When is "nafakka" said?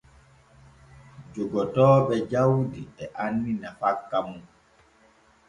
3.61-4.17